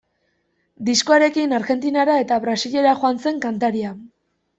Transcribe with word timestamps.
Diskoarekin 0.85 1.53
Argentinara 1.57 2.15
eta 2.21 2.39
Brasilera 2.45 2.95
joan 3.03 3.21
zen 3.27 3.39
kantaria. 3.45 3.93